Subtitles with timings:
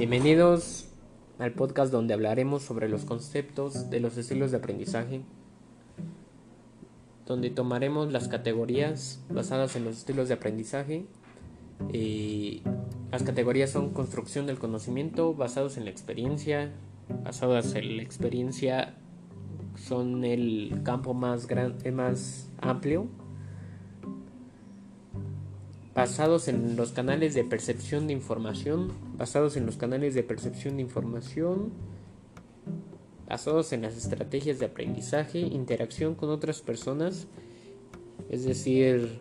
[0.00, 0.86] Bienvenidos
[1.38, 5.20] al podcast donde hablaremos sobre los conceptos de los estilos de aprendizaje,
[7.26, 11.04] donde tomaremos las categorías basadas en los estilos de aprendizaje.
[11.92, 12.62] Y
[13.12, 16.72] las categorías son construcción del conocimiento, basados en la experiencia,
[17.22, 18.94] basadas en la experiencia
[19.76, 23.06] son el campo más, grande, más amplio
[25.94, 30.82] basados en los canales de percepción de información, basados en los canales de percepción de
[30.82, 31.72] información,
[33.28, 37.26] basados en las estrategias de aprendizaje, interacción con otras personas,
[38.28, 39.20] es decir,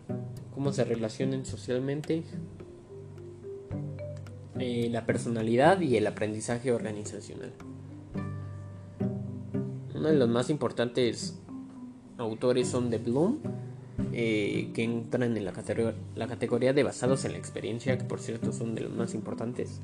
[0.54, 2.24] cómo se relacionan socialmente,
[4.60, 7.54] eh, la personalidad y el aprendizaje organizacional.
[9.96, 11.40] Uno de los más importantes
[12.18, 13.40] autores son de Bloom,
[14.14, 15.54] eh, que entran en la,
[16.16, 19.80] la, categoría de basados en la experiencia, que por cierto son de los más importantes.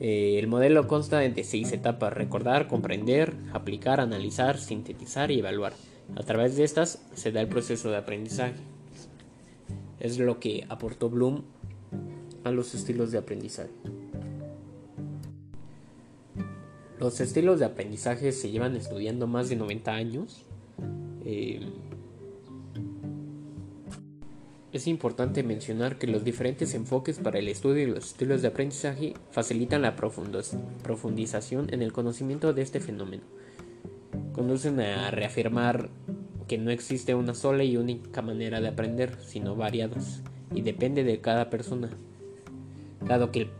[0.00, 5.74] Eh, el modelo consta de seis etapas, recordar, comprender, aplicar, analizar, sintetizar y evaluar.
[6.16, 8.54] A través de estas se da el proceso de aprendizaje.
[10.00, 11.42] Es lo que aportó Bloom
[12.44, 13.70] a los estilos de aprendizaje.
[16.98, 20.44] Los estilos de aprendizaje se llevan estudiando más de 90 años.
[21.24, 21.60] Eh,
[24.72, 29.14] es importante mencionar que los diferentes enfoques para el estudio de los estilos de aprendizaje
[29.32, 33.24] facilitan la profundización en el conocimiento de este fenómeno.
[34.32, 35.90] Conducen a reafirmar
[36.46, 40.22] que no existe una sola y única manera de aprender, sino variadas,
[40.54, 41.90] y depende de cada persona.
[43.06, 43.50] Dado que el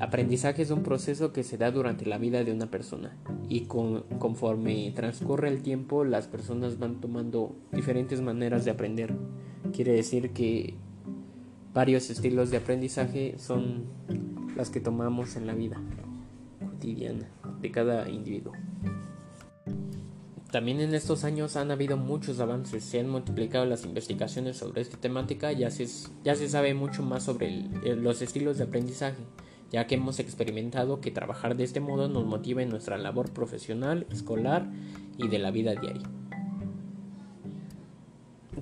[0.00, 3.16] aprendizaje es un proceso que se da durante la vida de una persona,
[3.48, 9.14] y conforme transcurre el tiempo las personas van tomando diferentes maneras de aprender.
[9.72, 10.74] Quiere decir que
[11.74, 13.84] varios estilos de aprendizaje son
[14.56, 15.80] las que tomamos en la vida
[16.58, 17.28] cotidiana
[17.60, 18.52] de cada individuo.
[20.50, 24.96] También en estos años han habido muchos avances, se han multiplicado las investigaciones sobre esta
[24.96, 25.86] temática, ya se,
[26.24, 29.22] ya se sabe mucho más sobre los estilos de aprendizaje,
[29.70, 34.06] ya que hemos experimentado que trabajar de este modo nos motiva en nuestra labor profesional,
[34.10, 34.66] escolar
[35.18, 36.08] y de la vida diaria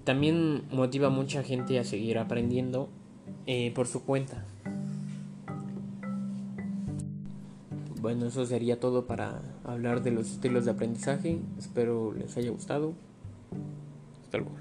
[0.05, 2.89] también motiva a mucha gente a seguir aprendiendo
[3.47, 4.45] eh, por su cuenta.
[8.01, 11.39] Bueno, eso sería todo para hablar de los estilos de aprendizaje.
[11.59, 12.95] Espero les haya gustado.
[14.25, 14.53] Hasta luego.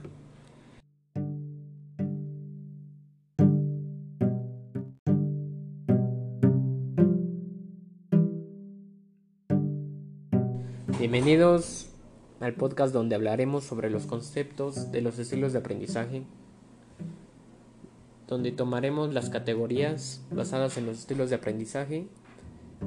[10.99, 11.89] Bienvenidos
[12.39, 16.23] al podcast donde hablaremos sobre los conceptos de los estilos de aprendizaje,
[18.27, 22.07] donde tomaremos las categorías basadas en los estilos de aprendizaje.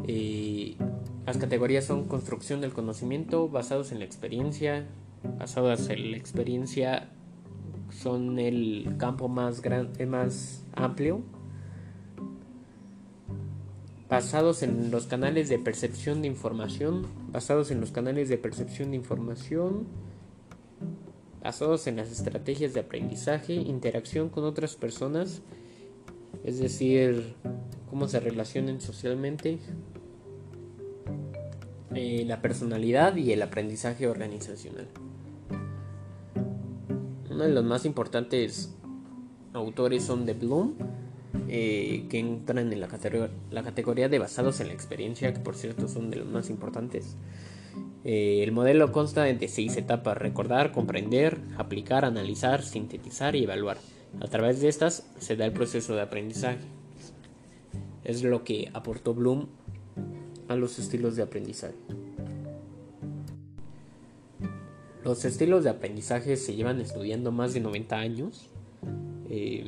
[0.09, 0.77] Y
[1.25, 4.89] las categorías son construcción del conocimiento, basados en la experiencia,
[5.39, 7.11] basadas en la experiencia
[7.91, 11.23] son el campo más, grande, más amplio
[14.11, 18.97] basados en los canales de percepción de información, basados en los canales de percepción de
[18.97, 19.87] información,
[21.41, 25.43] basados en las estrategias de aprendizaje, interacción con otras personas,
[26.45, 27.35] es decir,
[27.89, 29.61] cómo se relacionan socialmente,
[31.95, 34.89] eh, la personalidad y el aprendizaje organizacional.
[37.31, 38.75] Uno de los más importantes
[39.53, 40.75] autores son de Bloom,
[41.53, 42.87] eh, que entran en la,
[43.51, 47.17] la, categoría de basados en la experiencia, que por cierto son de los más importantes.
[48.05, 53.79] Eh, el modelo consta de seis etapas, recordar, comprender, aplicar, analizar, sintetizar y evaluar.
[54.21, 56.61] A través de estas se da el proceso de aprendizaje.
[58.05, 59.49] Es lo que aportó Bloom
[60.47, 61.75] a los estilos de aprendizaje.
[65.03, 68.51] Los estilos de aprendizaje se llevan estudiando más de 90 años.
[69.29, 69.65] Eh,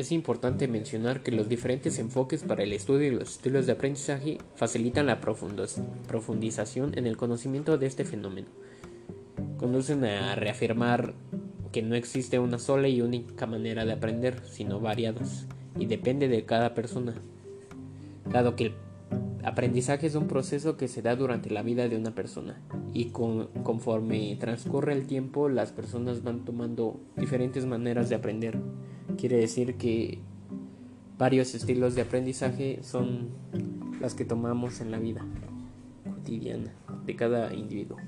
[0.00, 4.38] es importante mencionar que los diferentes enfoques para el estudio de los estilos de aprendizaje
[4.56, 8.48] facilitan la profundización en el conocimiento de este fenómeno.
[9.58, 11.14] Conducen a reafirmar
[11.72, 15.46] que no existe una sola y única manera de aprender, sino variadas,
[15.78, 17.14] y depende de cada persona.
[18.30, 18.74] Dado que el
[19.44, 22.60] aprendizaje es un proceso que se da durante la vida de una persona,
[22.92, 28.58] y conforme transcurre el tiempo las personas van tomando diferentes maneras de aprender.
[29.16, 30.18] Quiere decir que
[31.18, 33.28] varios estilos de aprendizaje son
[34.00, 35.24] las que tomamos en la vida
[36.04, 36.72] cotidiana
[37.04, 37.98] de cada individuo.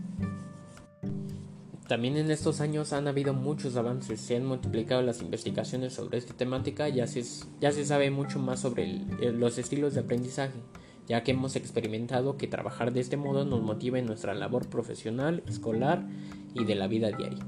[1.88, 6.32] También en estos años han habido muchos avances, se han multiplicado las investigaciones sobre esta
[6.32, 7.22] temática, ya se,
[7.60, 9.00] ya se sabe mucho más sobre
[9.32, 10.58] los estilos de aprendizaje,
[11.06, 15.42] ya que hemos experimentado que trabajar de este modo nos motiva en nuestra labor profesional,
[15.46, 16.08] escolar
[16.54, 17.44] y de la vida diaria.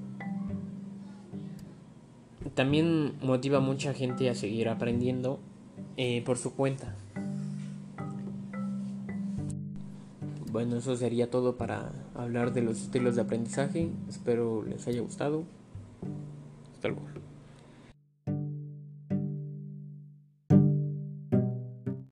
[2.55, 5.41] También motiva a mucha gente a seguir aprendiendo
[5.97, 6.95] eh, por su cuenta.
[10.53, 13.89] Bueno, eso sería todo para hablar de los estilos de aprendizaje.
[14.09, 15.43] Espero les haya gustado.
[16.75, 17.24] Hasta luego.